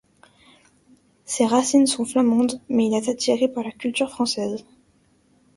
Ses 1.25 1.45
racines 1.45 1.85
sont 1.85 2.05
flamandes 2.05 2.59
mais 2.69 2.87
il 2.87 2.95
est 2.95 3.07
attiré 3.07 3.47
par 3.47 3.63
la 3.63 3.71
culture 3.71 4.09
française. 4.09 4.65